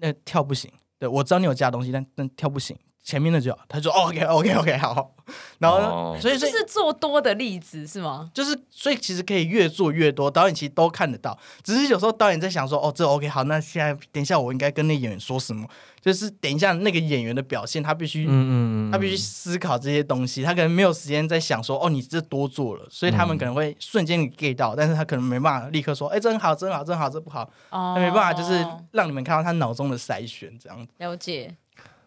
[0.00, 0.70] 那跳不行。
[0.98, 2.76] 对我知道你有加东西，但但跳不行，
[3.08, 5.14] 前面的就好。”他说：“OK OK OK，好。”
[5.58, 8.30] 然后呢，哦所以所以就是做多的例子是吗？
[8.32, 15.66] 就是所以其实可以越做越多，导演其实都看得到，只是有时候导演在想说：“哦，这 OK 好，那现在等一下我应该跟那演员说什么？
[16.00, 31.54] 就是等一下那个演员的表现，他必须嗯嗯嗯，他必须思考这些东西，他可能没有时间在想说，哦，你这多做了，所以他们可能会瞬间 get 到，但是他可能没办法立刻说，哎，真好，真好，真好，这不好，哦他没办法，就是让你们看到他脑中的筛选，这样子了解，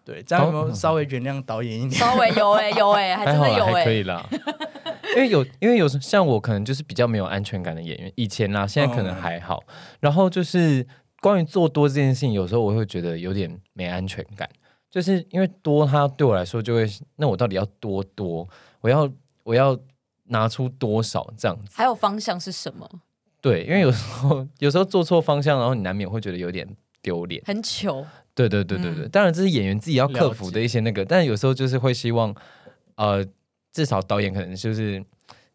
[0.03, 1.91] 对，这样有没有稍微原谅导演一点？
[1.91, 4.27] 稍微有哎、有哎、还真的有哎、还可以啦。
[5.15, 9.61] 因为有，因为有像我可能就是比较没有安全感的演员，以前啦，现在可能还好。
[9.99, 10.85] 然后就是
[11.19, 14.49] 关于做多这件事情，有时候我会觉得有点没安全感，
[14.89, 16.87] 就是因为多，它对我来说就会，
[17.17, 18.47] 那我到底要多多？
[18.79, 19.09] 我要
[19.43, 19.77] 我要
[20.25, 21.67] 拿出多少这样子？
[21.73, 22.89] 还有方向是什么？
[23.41, 26.67] 对，因为有时候有时候做错方向，然后你难免会觉得有点
[27.01, 27.41] 丢脸。
[27.45, 32.33] 很糗，对对对对对，当然这是演员自己要克服的一些那个，但有时候就是会希望，
[32.95, 33.25] 呃，
[33.71, 35.03] 至少导演可能就是，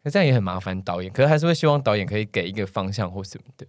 [0.03, 3.65] 可这样也很麻烦导演，可是还是会希望导演可以给一个方向或什么的。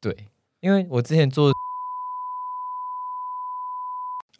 [0.00, 0.16] 对，
[0.60, 1.52] 因为我之前做，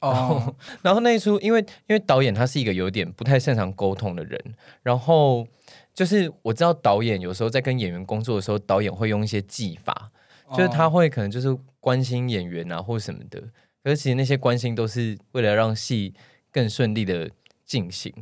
[0.00, 4.40] 哦，然后那一出，因为因为导演他是一个有点不太擅长沟通的人，
[4.84, 5.44] 然后
[5.92, 10.12] 就是我知道导演有时候在跟演员工作的时候，导演会用一些技法，
[10.56, 13.42] 就是他会可能就是关心演员啊或什么的，
[13.88, 16.12] 可是其实那些关心都是为了让戏
[16.52, 17.30] 更顺利的
[17.64, 18.12] 进行。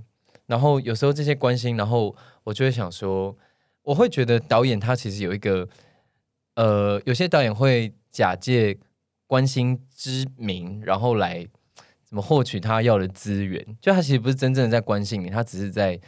[0.47, 3.37] 然后有时候这些关心，然后我就会想说，
[3.83, 5.69] 我会觉得导演他其实有一个，
[6.55, 8.79] 呃，有些导演会假借
[9.27, 11.45] 关心之名，然后来
[12.05, 16.01] 怎么获取他要的资源，就他其实不是真正的在关心你，他只是在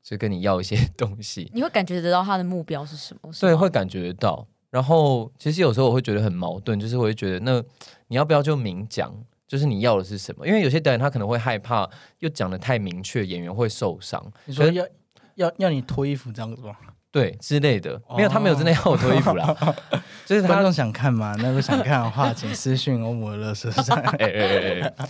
[0.00, 1.50] 就跟你要一些 东西。
[1.52, 3.32] 你会感觉得到他的目标是什么？
[3.32, 4.46] 是对，会感觉得到。
[4.70, 7.62] 然后其实有时候我会觉得很矛盾，就是我会觉得，那
[8.08, 9.12] 你要不要就明讲，
[9.48, 10.46] 就是你要的是什么？
[10.46, 11.88] 因为有些导演他可能会害怕，
[12.20, 14.86] 又讲的太明确，演员会受伤，你说要
[15.34, 16.76] 要要你脱衣服这样子吗？
[17.12, 18.00] 对之类的。
[18.16, 19.56] 没有，他没有真的要我脱衣服啦，
[20.24, 21.34] 就是他观众想看嘛？
[21.38, 23.98] 那如果想看的话，请私信欧姆乐色山。
[23.98, 25.08] 哎哎哎哎，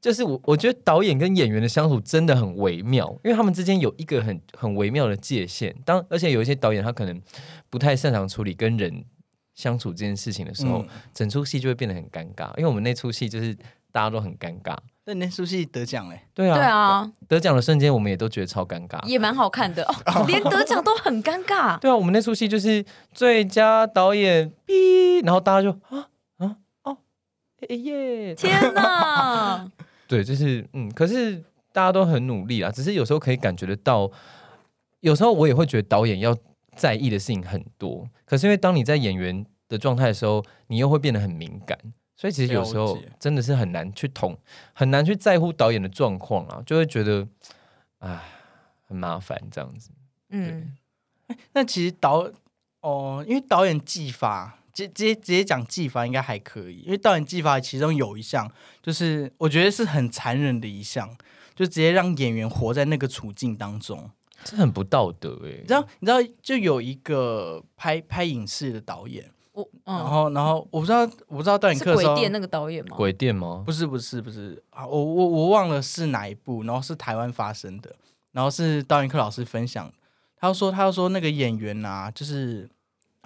[0.00, 5.74] 就是我我觉得导演跟演员的相处真的很微妙，因为他们之间有一个很很微妙的界限。
[5.84, 7.20] 当而且有一些导演他可能
[7.70, 9.04] 不太擅长处理跟人
[9.54, 12.48] 相处这件事情的时候，嗯整出戏就会变得很尴尬。
[12.56, 13.54] 因为我们那出戏就是
[13.90, 19.02] 大家都很尴尬，但那出戏得奖嘞，对啊，对啊，得奖的瞬间我们也都觉得超尴尬。
[19.06, 21.78] 也蛮好看的 哦，连得奖都很尴尬。
[21.80, 26.98] 对啊，我们那出戏就是最佳导演 B，然后大家就啊啊哦，
[27.66, 28.34] 哎耶！
[28.34, 29.72] 天哪！
[30.06, 31.36] 对，就是嗯，可是
[31.72, 34.10] 大家都很努力啊，只是有时候可以感觉得到，
[35.00, 36.36] 有时候我也会觉得导演要
[36.74, 41.78] 在意的事情很多，可是因为当你在演员的状态的时候，你又会变得很敏感，
[42.16, 44.38] 所以其实有时候真的是很难去统，
[44.72, 47.26] 很难去在乎导演的状况啊，就会觉得
[47.98, 48.22] 啊
[48.86, 49.90] 很麻烦这样子。
[50.28, 50.76] 嗯，
[51.52, 52.30] 那其实导
[52.80, 58.50] 哦，因为导演技法，直直接直接讲技法应该还可以，因为导演技法其中有一项
[58.82, 61.08] 就是我觉得是很残忍的一项，
[61.54, 64.10] 就直接让演员活在那个处境当中。
[64.44, 72.96] 这很不道德哎、你知道，你知道，就有一个拍拍影视的导演，我然嗯，后然后我不知道我不知道导演课的时候，鬼店那个导演吗？
[72.96, 73.62] 鬼店吗？
[73.66, 77.96] 不是不是不是啊，我我我忘了是哪一部，然后是台湾发生的，
[78.32, 79.90] 然后是导演课老师分享，
[80.36, 82.68] 他说他说那个演员啊，就是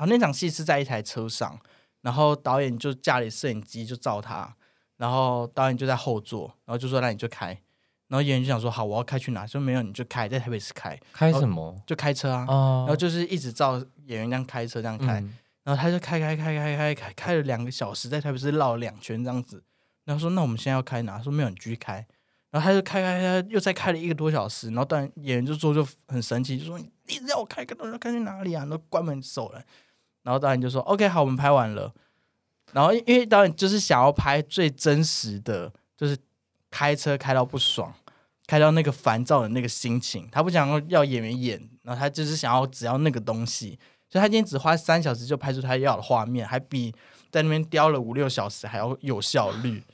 [0.01, 1.61] 啊那场戏是在一台车上，
[2.01, 4.57] 然后导演就架了摄影机就照他，
[4.97, 7.49] 然后导演就在后座，然后就说那你就开，
[8.09, 19.63] 然后演员就想说好我要开去哪，说没有你就开，在台北市开，开什么就开车啊，啊然后就是一直照演员这样开车这样开，嗯然后他就开开开开开开开了两个小时，在台北市绕了两圈这样子。
[20.05, 21.21] 然后说那我们现在要开哪？
[21.21, 22.05] 说没有，你继续开。
[22.51, 24.69] 然后他就开开开，又再开了一个多小时。
[24.69, 28.61] 然后当然演员就说就很神奇，就说你一直要我开，跟要开去哪里啊？
[28.65, 29.63] 然后关门走了。
[30.23, 31.93] 然后导演就说 OK 好，我们拍完了。
[32.73, 36.17] 然后因为导演就是想要拍最真实的，就是
[36.71, 37.93] 开车开到不爽，
[38.47, 40.29] 开到那个烦躁的那个心情。
[40.31, 43.79] 他不想要要演员演，然后他就是想要只要那个东西。
[44.09, 46.93] 所以他今天只花三小时就拍出他要的画面，还比
[47.31, 49.85] 在那边雕了五六小时还要有效率。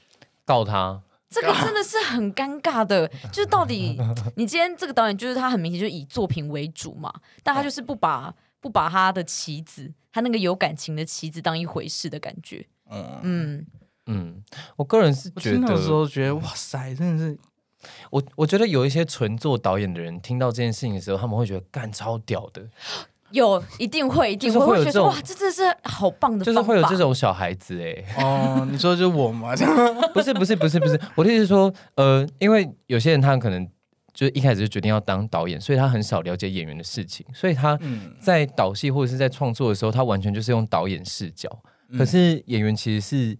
[0.46, 3.98] 告他，这个真的是很尴尬的，就是到底
[4.36, 7.12] 你今天这个导演，就是他很明显就是以作品为主嘛，
[7.42, 12.66] 但他就是不把不把他的棋子，他那个有感情的棋子当一回事的感觉。
[12.90, 13.66] 嗯，嗯，
[14.06, 14.42] 嗯，
[14.76, 17.38] 我个人是觉我听到的时，候觉得哇塞，真的是
[18.10, 22.64] 我我觉得有一些纯做导演的人听到这件事情的时候，他们会觉得干超屌的，
[23.30, 29.54] 有一定会一定就是会有这种会觉得哇，这真的是好棒的就是，会有这种小孩子哎、哦，你说就是我吗？
[30.14, 33.68] 不是不是不是不是，我的意思是说，呃，因为有些人他可能
[34.16, 41.62] 就一开始就决定要当导演，所以他很少了解演员的事情，所以他嗯，在导戏或者是在创作的时候，他完全就是用导演视角。
[41.90, 41.98] 嗯。
[41.98, 43.36] 可是演员其实是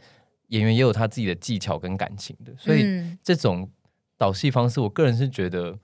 [0.48, 3.18] 演员也有他自己的技巧跟感情的，所以嗯。
[3.24, 3.70] 这种
[4.18, 5.78] 导戏方式，我个人是觉得，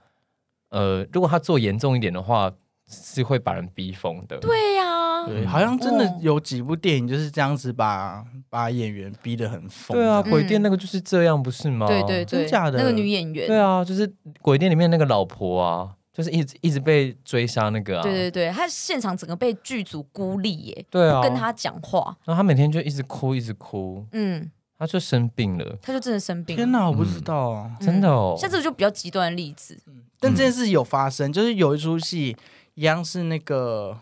[0.69, 2.53] 呃，如果他做严重一点的话，
[2.87, 4.37] 是会把人逼疯的。
[4.39, 4.85] 对呀、
[5.27, 6.19] 对，好像真的哦。
[6.21, 9.97] 有几部电影就是这样子把把演员逼得很疯。
[9.97, 11.87] 对啊，鬼店那个就是这样，不是吗？
[11.87, 12.79] 对对对，真假的？
[12.79, 18.03] 那个女演员，对啊，就是鬼店里面那个老婆啊，就是一直一直被追杀那个啊。
[18.03, 26.61] 对对对，她现场整个被剧组孤立耶，对啊，不跟她讲话，然后她每天就一直哭，一直哭，嗯，他就生病了，她就真的生病了。
[26.61, 27.71] 天哪，我不知道啊。
[27.81, 27.87] 嗯。
[27.87, 28.35] 真的哦。
[28.37, 30.03] 像这个就比较极端的例子，嗯。
[30.19, 32.37] 但这件事有发生，就是有一出戏
[32.75, 33.97] 一样是那个，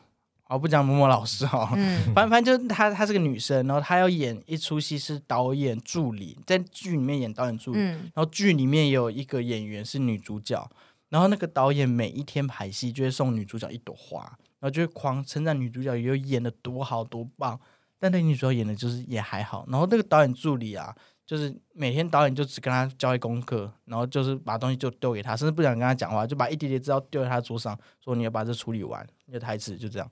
[0.54, 2.00] 我不讲某某老师哦，嗯。
[2.14, 8.10] 反正反正就是她她是个女生，然后她要演一出戏是导演助理，在剧里面演导演助理，嗯。
[8.14, 10.68] 然后剧里面也有一个演员是女主角，
[11.08, 14.22] 然后那个导演每一天排戏就会送女主角一朵花，
[14.58, 17.58] 然后就会狂称赞女主角有演的多好多棒，
[17.98, 20.94] 但那女主角演的就是也还好，然后那个导演助理啊，
[21.26, 30.10] 就是每天导演就只跟她交代功课，然后就是把东西就丢给她，甚至不想跟她讲话，就把一叠叠资料丢在她桌上，说你要把这处理完，你的台词就这样。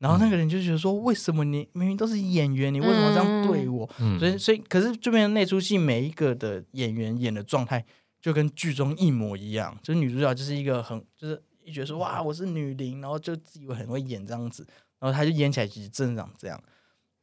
[0.00, 3.88] 然后那个人就觉得说，为什么你明明都是演员，你为什么这样对我？
[4.00, 7.84] 嗯所以，所以，可是这边那出戏每一个的演员演的状态
[8.20, 14.66] 就跟剧中一模一样，就是女主角就是一个很就是一觉得说哇我是女伶，然后就自以为很会演这样子，
[14.98, 16.58] 然后她就演起来其实真的长这样。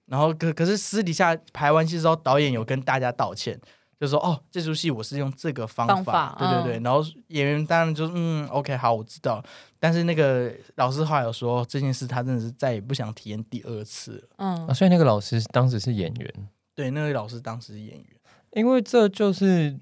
[0.05, 3.59] 然后可可是私底下排完戏之后，导演有跟大家道歉，
[3.99, 6.83] 就说哦这出戏我是用这个方法，方法对对对。
[6.83, 9.43] 然后演员当然就嗯 OK 好我知道，
[9.79, 14.27] 但是那个老师后来有说这件事他真的是再也不想体验第二次了。
[14.37, 16.33] 嗯啊，，所以那个老师当时是演员，
[16.75, 18.05] 对，那位老师当时是演员。
[18.51, 19.79] 因为这就是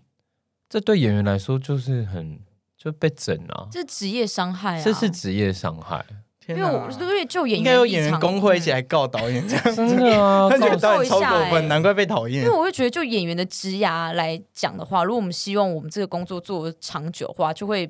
[0.67, 2.39] 这对演员来说就是很
[2.77, 6.05] 就被整啊，这是职业伤害啊，这是职业伤害，
[6.47, 12.55] 因为我因为就演员应该有演员工会一起来告导演这样 子，真的啊， 他觉得导演超过分，难怪被讨厌因为。
[12.55, 17.89] 我会觉得，就演员的职涯来讲的话，如果我们希望我们这个工作做得长久的话，就会，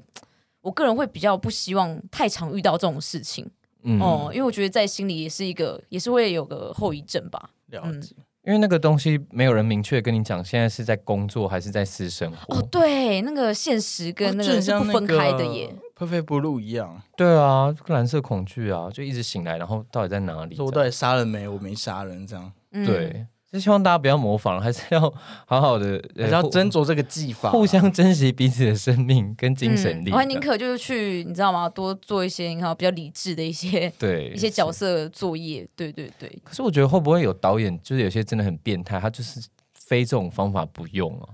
[0.61, 3.49] 我个人会比较不希望太常遇到这种事情、
[3.83, 7.49] 嗯哦，因为我觉得在心里也是一个，也是会有个后遗症吧。
[7.71, 8.15] 了解，
[8.45, 12.55] 因为那个东西没有人明确跟你讲，现在是在工作还是在私生活。
[12.55, 15.75] 哦，对，那个现实跟那个是不分开的耶。
[15.97, 20.55] Perfect Blue 一样，对啊，蓝色恐惧啊，就一直醒来，然后到底在哪里？
[20.55, 21.47] 说我到底杀人没？
[21.47, 24.99] 我没杀人，这样嗯，对，就希望大家不要模仿，还是要
[25.45, 30.11] 好好的，还是要斟酌这个技法，互相珍惜彼此的生命跟精神力嗯。
[30.11, 31.69] 我还宁可就是去，你知道吗？
[31.69, 34.69] 多做一些你看比较理智的一些对 一些角。
[34.69, 35.65] 色作业。
[35.77, 39.39] 对对对，可是我觉得会不会有导演，就是有些真的很变态，他就是
[39.73, 41.29] 非这种方法不用啊？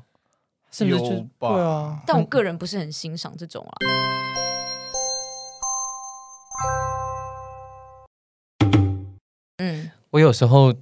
[0.71, 2.01] 是不是就有吧对啊？
[2.07, 3.73] 但我个人不是很欣赏这种啊。
[9.57, 10.73] 嗯，我有时候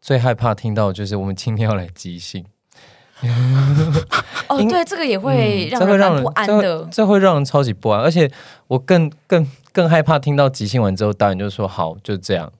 [0.00, 2.44] 最害怕听到就是我们今天要来即兴，
[4.48, 6.88] 哦，对，这个也会让嗯这会让人不安这会的。
[6.90, 8.30] 这会让人超级不安，而且
[8.66, 12.52] 我更更更害怕听到即兴完之后，导演就说好就这样，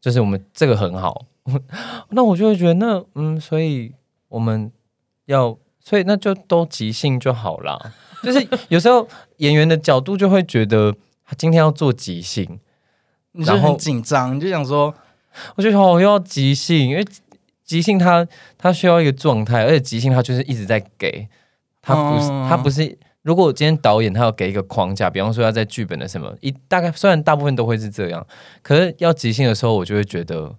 [0.00, 1.26] 就是我们这个很好，
[2.10, 3.92] 那我就会觉得那嗯，所以
[4.28, 4.72] 我们
[5.26, 7.78] 要，所以那就都即兴就好啦。
[8.22, 10.92] 就是有时候演员的角度就会觉得
[11.26, 12.58] 他今天要做即兴，
[13.32, 14.92] 你就然后很紧张，你就想说，
[15.56, 17.04] 我觉得好，我又要即兴，因为
[17.62, 21.28] 即兴他他需要一个状态，而且即兴他就是一直在给，
[21.82, 22.96] 他不是哦它不是。
[23.20, 28.26] 如果今天导演他要给一个框架，比方说要在剧本的什么一大概，虽然大部分都会是这样，
[28.62, 30.54] 可是要即兴的时候，我就会觉得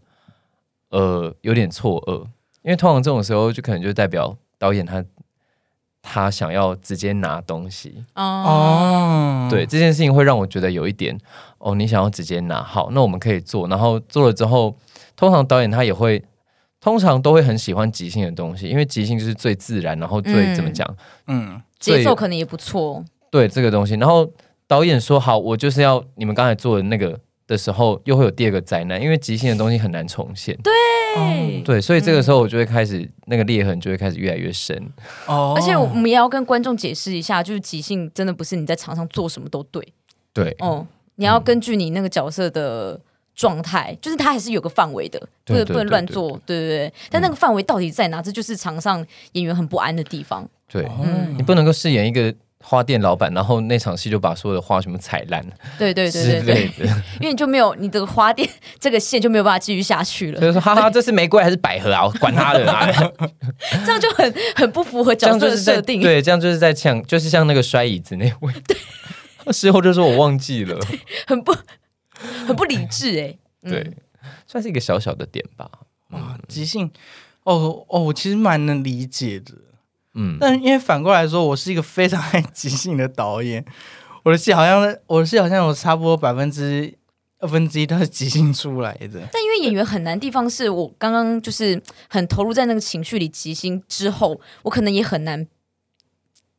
[0.89, 2.23] 呃有点错愕，
[2.63, 5.05] 因为通常这种时候就可能就代表导演他
[6.07, 11.17] 他想要直接拿东西，哦，哦，对这件事情会让我觉得有一点
[11.57, 14.77] 哦，你想要直接拿好，那我们可以做，然后做了之后，
[15.15, 16.23] 通常导演他也会，
[16.79, 20.87] 通常都会很喜欢即兴的东西，因为即兴就是最自然，然后最、嗯怎么讲，
[21.25, 23.03] 嗯，节最奏可能也不错。
[23.31, 24.31] 对这个东西，然后
[24.67, 30.73] 导演说好，我就是要你们刚才做的那个的时候，又会有第二个灾难，因为即兴的东西很难重现，对
[31.15, 34.75] 对对，所以这个时候我就会开始、那个裂痕就会开始越来越深，
[35.27, 39.87] 哦，而且我们也要跟观众解释一下，就是即兴真的不是你在场上做什么都对
[40.33, 42.99] 对哦，你要根据你那个角色的
[43.35, 46.93] 状态，就是它还是有个范围的，不对能不能对对对乱做，对对对。
[47.11, 48.21] 但那个范围到底在哪？
[48.21, 50.49] 这就是场上演员很不安的地方。
[50.67, 52.33] 对，嗯你不能够饰演一个。
[52.67, 55.39] 花店老板，然后那场戏就把所有的花全部踩烂，
[55.77, 58.49] 对对对对之类对，的，因为你就没有你这个花店
[58.79, 62.03] 这个线就没有办法继续下去了所，以说，哈哈，这是玫瑰还是百合啊？
[62.03, 62.89] 我管他的啊！
[63.85, 66.01] 这样就很很不符合这角色样就是在的设定。
[66.01, 70.79] 对，这样就是在像，就是像那个摔椅子那位，对事后就说我忘记了，
[71.27, 71.55] 很不
[72.47, 73.93] 很不理智哎、嗯对，
[74.47, 75.69] 算是一个小小的点吧。
[76.09, 76.89] 哇，即兴，
[77.43, 79.53] 哦哦，我其实蛮能理解的。
[80.15, 83.63] 嗯，但因为反过来说，我是一个非常爱即兴的导演，
[84.23, 86.93] 我的戏好像我的戏好像有差不多百分之
[87.39, 89.21] 二分之一都是即兴出来的。
[89.31, 95.45] 但因为演员很难地方是我刚刚就是很投入在那个情绪里，即兴之后，我可能也很难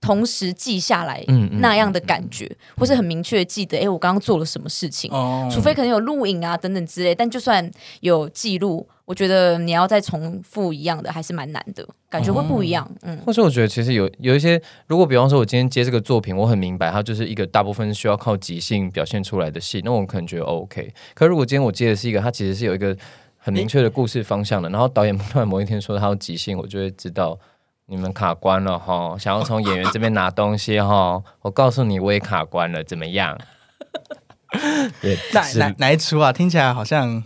[0.01, 1.25] 同时记下来
[1.61, 5.11] 那样的感觉，或是很明确地记得，哎，我刚刚做了什么事情。
[5.11, 7.69] 哦除非可能有录影啊等等之类，但就算
[8.01, 12.87] 有记录，我觉得你要再重复一样的还是蛮难的，感觉会不一样。
[13.03, 20.93] 嗯，或者我觉得其实有有一些，如果比方说我今天接这个作品，我很明白它就是一个大部分需要靠即兴表现出来的戏，那我可能觉得 OK。
[21.15, 22.95] 可如果今天我接的是一个，它其实是有一个
[23.39, 27.39] 很明确的故事方向的，然后导演突然某一天说他要即兴，我就会知道。
[27.89, 33.39] 你们卡关了哈，想要从演员这边拿东西哈，我告诉你我也卡关了，怎么样？
[35.33, 36.33] 哪哪哪一出啊？
[36.33, 37.23] 听起来好像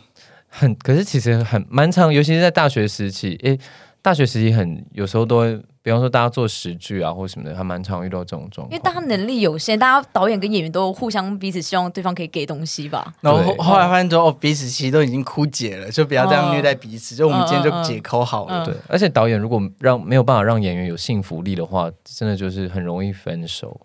[0.51, 3.59] 很，可是其实很蛮长，尤其是在大学时期，诶，
[4.03, 8.71] 大学时期很有时候都会，比方说大家做十剧啊或什么的，还蛮常遇到这种状况。
[8.71, 13.15] 因为大家能力有限，大家导演跟演员都互相彼此希望对方可以给东西吧。
[13.21, 17.15] 然后后来发现说，哦，彼此其实都已经枯竭了，就不要这样虐待彼此。
[17.15, 18.65] 就我们今天就解扣好了。
[18.65, 23.81] 嗯对，而且导演如果让没有办法让演员有幸福力的话，真的就是很容易分手，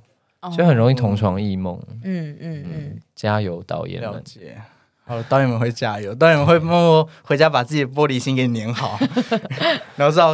[0.51, 1.79] 所以很容易同床异梦。
[2.03, 4.11] 嗯嗯嗯嗯，加油，导演们！
[4.11, 4.57] 了解。
[5.05, 8.99] 好，导演们会加油，导演们会默默回家把自己的玻璃心给粘好，
[9.95, 10.33] 然后知道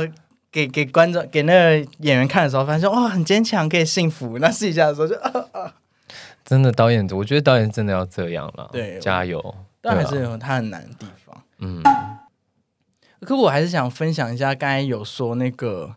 [0.49, 4.39] 给给观众给那个演员看的时候，发现说哇很坚强，可以幸福。
[4.39, 5.73] 那试一下的时候就，啊、
[6.45, 8.69] 真的导演，我觉得导演真的要这样了。
[8.71, 9.55] 对加油！
[9.81, 11.43] 但还对啊是有他很难的地方。
[11.59, 11.83] 嗯
[13.21, 15.95] 可我还是想分享一下，刚才有说那个，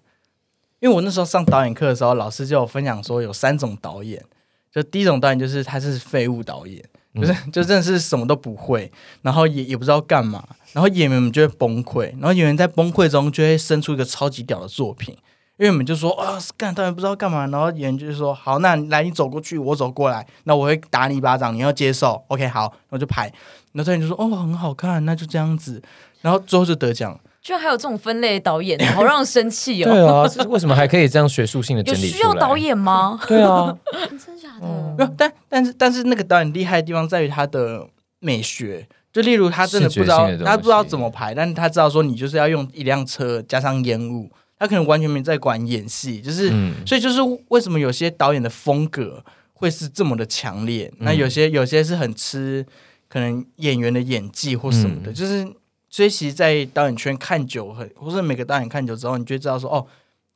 [0.81, 4.23] 因为我那时候上导演课的时候，老师就有分享说有三种导演，
[4.71, 6.85] 就第一种导演就是他是废物导演，
[7.15, 8.91] 就是、就真的是什么都不会，
[9.23, 15.17] 然后也也不知道干嘛，然后演员们就会崩溃，然后演员在崩溃中就会生出一个超级屌的作品。
[15.57, 23.33] 因为我们就说啊，干当然不知道干嘛，然后演员就是说好，那来你走过去，我走过来，那我会打你一巴掌，你要接受，OK 好，然后就拍，
[23.71, 25.81] 然后导演就说哦很好看，那就这样子，
[26.23, 29.91] 然后最后就得奖，居然还有这种分类的导演， 好让人生气哦。
[29.91, 32.57] 对啊，这为什么还可以这样学术性的有 整理需要导？
[32.57, 33.21] 演吗？
[33.29, 33.77] 对啊，
[34.11, 35.05] 真假嗯的？
[35.05, 37.87] 没有，但但是但是那个导演厉害的地方在于他的
[38.21, 49.23] 美学，就例如他真的不知道他不知道怎么排，但是他知道说你就是要用一辆车加上烟雾，他可能完全没在管演戏，就是、嗯，所以就是为什么有些导演的风格
[49.53, 52.65] 会是这么的强烈，嗯那有些有些是很吃
[53.07, 55.47] 可能演员的演技或什么的，嗯就是
[55.95, 59.87] 所以其实，在导演圈看久很，或者每个导演看久之后，你就知道说哦。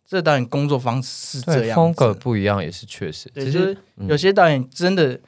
[0.07, 5.21] 这个导演工作方式是这对，样，风格不一样也是确实，对，只就是是嗯有些导演真的，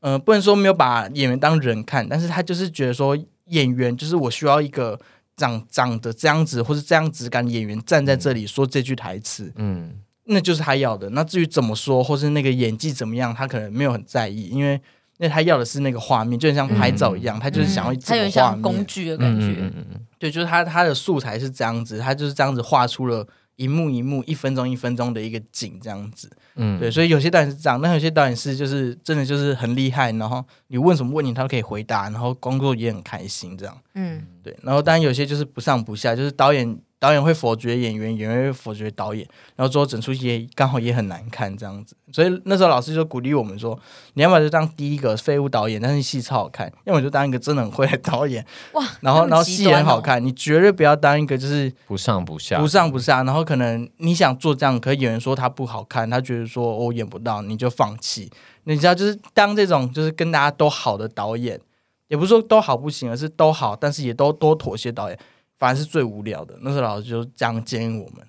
[0.00, 3.16] 呃，不能说没有把演员当人看，但是他就是觉得说
[3.46, 5.00] 演员就是我需要一个
[5.36, 11.08] 长长得这样子或是这样子感的演员站在这里说这句台词，嗯那就是他要的。
[11.10, 14.78] 那至于怎么说或是那个演技怎么样，他可能没有很在意，因为
[15.18, 18.86] 因为他要的是那个画面，就很像拍照一样，他就是想要嗯它有点这个画像工。
[18.86, 19.46] 具的感觉。
[19.46, 23.26] 嗯嗯嗯嗯对，就是他他的素材是这样子，他就是这样子画出了。
[23.56, 33.74] 一幕一幕、一分钟一分钟的一个景，这样子，嗯，对，所以有些导演是这样，那有些导演是就是真的就是很厉害，然后你问什么问题他都可以回答，然后工作也很开心这样。
[33.94, 41.96] 嗯，对，然后当然有些就是不上不下，就是导演导演会否决演员，演员会否决导演，然后最后整出戏也刚好也很难看这样子。
[42.12, 43.78] 所以那时候老师就鼓励我们说，
[44.14, 49.76] 你要么就当第一个废物导演，但是戏超好看；要么就当一个真的很会的导演，哇， 然后然后戏也。
[49.76, 50.24] 很好看。
[50.24, 58.30] 你绝对不要当一个就是不上不下，不上不下，然后可能你想做这样，可是演员说他不好看，他觉得说我演不到，你就放弃。
[58.64, 61.60] 你知道，就是当这种就是跟大家都好的导演，
[62.08, 65.18] 也不是说都好不行，而是都好，但是也都多妥协导演，
[65.58, 66.56] 反而是最无聊的。
[66.62, 68.26] 那时候老师就这样建议我们。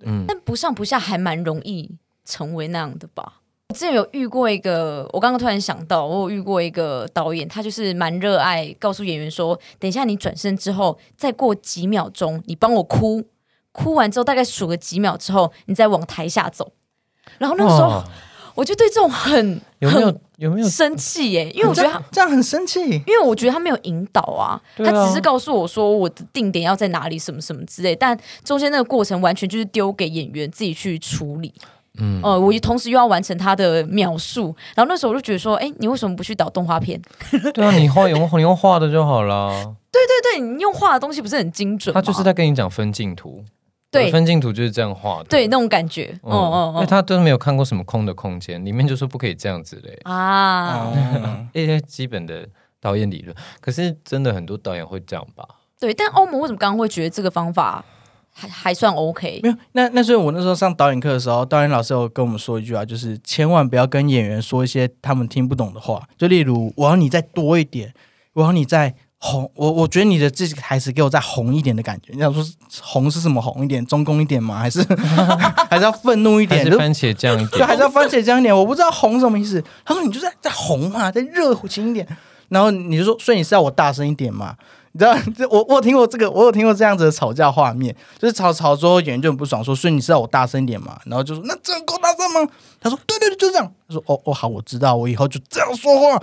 [0.00, 1.90] 嗯，但不上不下还蛮容易
[2.24, 3.40] 成为那样的吧。
[3.68, 13.22] 我之前有遇过一个，我刚刚突然想到，我有遇过一个导演，他就是蛮热爱告诉演员说，等一下你转身之后，再过几秒钟，你帮我哭，
[13.72, 16.72] 哭完之后大概数个几秒之后，你再往台下走。
[17.36, 18.04] 然后那个时候，哇
[18.58, 22.02] 我就对这种很有没有有没有生气耶，因为我觉得他。
[22.10, 22.80] 这样很生气。
[22.80, 31.54] 因为我觉得他没有引导啊，啊他只是告诉我说我的定点要在哪里，什么什么之类，但中间那个过程完全就是丢给演员自己去处理。
[32.00, 37.00] 嗯呃，我同时又要完成他的描述，然后那时候我就觉得说，哎，你为什么不去导动画片？
[37.54, 39.52] 对啊，你画用 你用画的就好了。
[39.92, 41.94] 对对对，你用画的东西不是很精准？
[41.94, 43.44] 他就是在跟你讲分镜图，
[43.90, 45.24] 对分镜图就是这样画的。
[45.24, 52.46] 对那种感觉，嗯，哦哦哦因为他都没有看过什么空的空间，里面就说不可以这样子嘞，啊，哦， 一些基本的
[52.80, 53.34] 导演理论。
[53.60, 55.44] 可是真的很多导演会这样吧？
[55.80, 55.94] 对。
[55.94, 57.84] 但欧盟为什么刚刚会觉得这个方法
[58.32, 59.40] 还还算 OK？
[59.42, 67.92] 没有，那那所以我那时候上导演课的时候，导演老师有跟我们说一句话，就是千万不要跟演员说一些他们听不懂的话，就例如我要你再多一点，
[68.34, 72.12] 我要你再红，我我觉得你的这个台词给我再红一点的感觉。
[72.12, 72.44] 你想说
[72.80, 74.58] 红是什么红一点，中宫一点吗？
[74.58, 74.80] 还是
[75.68, 76.64] 还是要愤怒一点？
[76.64, 77.66] 就还是番茄酱一就点？
[77.66, 78.56] 还是要番茄酱一点？
[78.56, 79.62] 我不知道红什么意思。
[79.84, 82.06] 他说你就在在红嘛，在热情一点。
[82.48, 84.54] 然后你就说，所以你是要我大声一点嘛？
[84.92, 85.14] 你知道，
[85.50, 90.98] 我我有听过这个，我有听过这样子的吵架画面，就是吵吵之后演员就很不爽，说，所以你是要我大声一点嘛？
[91.04, 92.50] 然后就说，那这样够大声吗？
[92.80, 93.70] 他说，对对对，就这样。
[93.86, 96.22] 他说，哦哦好，我知道，我以后就这样说话。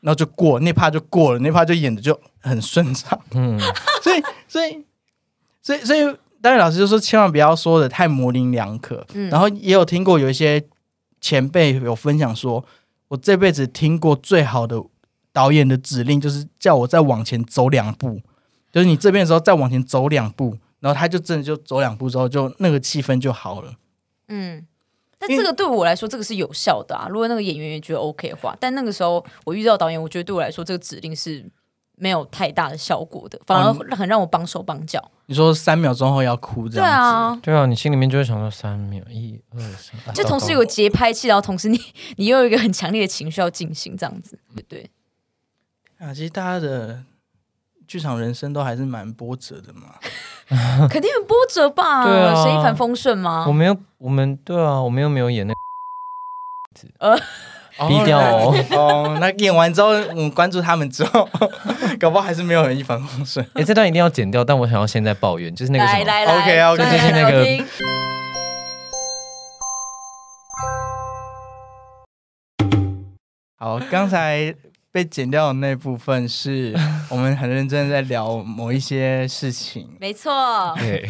[0.00, 3.18] 然后就过那趴就过了，那趴就演的就很顺畅。
[3.32, 3.58] 嗯，
[4.02, 4.84] 所以所以
[5.62, 9.04] 所以所以导演老师就说，千万不要说的太模棱两可。
[9.14, 10.62] 嗯然后也有听过有一些
[11.20, 12.64] 前辈有分享说，
[13.08, 14.80] 我这辈子听过最好的
[15.32, 18.20] 导演的指令就是叫我再往前走两步，
[18.72, 23.74] 就是你这边的时候再往前走两步，然后他就真的就走两步之后，就那个气氛就好了。
[24.28, 24.66] 嗯。
[25.18, 27.08] 但这个对我来说，这个是有效的啊。
[27.08, 31.44] 如果那个演员也觉得 OK 的话，但那个时候我遇到导演，我觉得对我来说，这个指令是
[31.96, 35.10] 没有太大的效果的，反而很让我帮手帮脚。
[35.26, 41.78] 你说三秒钟后要哭这对样子，啊，对啊，你心里面就会想说三秒，一二三，啊就同时有个节拍器，然后同时你
[42.16, 44.90] 你又有一个很强烈的情绪要进行，这样子，对对。
[45.98, 47.02] 啊，其实大家的
[47.88, 49.94] 剧场人生都还是蛮波折的嘛。
[50.88, 52.04] 肯定很波折吧？
[52.04, 53.52] 对啊谁一帆风顺吗我？
[53.52, 55.54] 没有我们对啊，我们又没有演那
[56.98, 57.18] 呃
[57.88, 61.28] 低调哦那哦，那演完之后，我们关注他们之后，
[61.98, 63.44] 搞不好还是没有人一帆风顺。
[63.54, 67.64] 哎，这段一定要剪掉，但我想要现在抱怨，就是那个什么，来来来 OK，OK，来就是那个
[73.58, 74.54] 好，刚才
[74.90, 76.74] 被剪掉的那部分是
[77.10, 79.96] 我们很认真地在聊某一些事情。
[80.00, 81.08] 没错，对，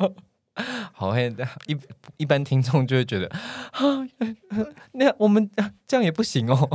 [0.92, 1.76] 好黑的，一
[2.18, 3.26] 一般听众就会觉得
[3.72, 3.80] 啊，
[4.92, 6.68] 那我们啊这样也不行哦。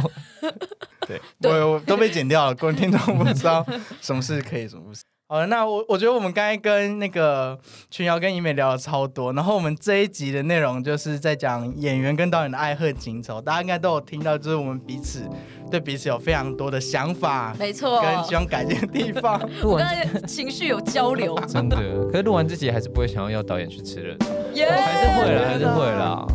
[1.08, 1.22] 对
[1.52, 3.64] 我我都被剪掉了，各位听众不知道
[4.02, 5.04] 什么事可以，什么不行。
[5.28, 7.58] 好了，那我我觉得我们刚才跟那个
[7.90, 15.28] 群瑶跟怡美聊了超多，然后我们这一集的内容就是在讲演员跟导演的爱恨情仇，大家应该都有听到，就是我们彼此
[15.72, 19.42] 对彼此有非常多的想法，没错，跟希望改进的地方。
[19.66, 21.76] 我刚才情绪有交流，真的。
[22.12, 24.70] 可是录完这集还是不会想要要导演去吃热炒，耶！
[24.70, 26.28] 还是会啦，还是会啦。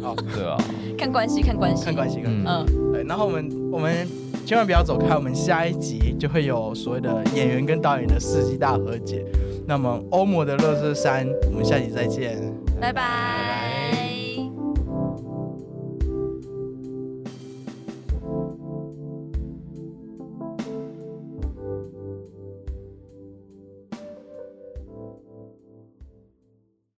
[0.00, 0.56] 好，对啊，
[0.96, 2.74] 看关系，看关系，看关系，嗯关系。
[2.76, 4.08] 嗯，对，然后我们我们
[4.50, 9.24] 千万不要走开，我们下一集就会有所谓的演员跟导演的世纪大和解。
[9.64, 12.36] 那么欧盟的乐色山，我们下集再见。
[12.80, 13.99] 拜拜。